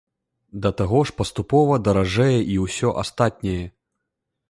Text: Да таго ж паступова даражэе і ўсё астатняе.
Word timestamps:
Да 0.63 0.71
таго 0.79 0.99
ж 1.09 1.15
паступова 1.19 1.79
даражэе 1.89 2.39
і 2.57 2.61
ўсё 2.65 2.97
астатняе. 3.07 3.63